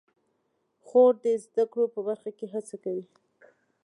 خور 0.85 1.13
د 1.23 1.25
زده 1.43 1.63
کړو 1.71 1.85
په 1.93 1.99
برخه 2.07 2.29
کې 2.37 2.45
هڅه 2.53 2.75
کوي. 2.83 3.05